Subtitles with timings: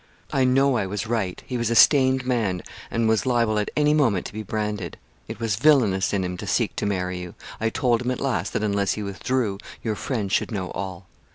[0.33, 1.43] 'I know I was right.
[1.45, 4.97] He was a stained man, and was liable at any moment to be branded.
[5.27, 7.35] It was villainous in him to seek to marry you.
[7.59, 11.05] I told him at last that, unless he withdrew, your friends should know all.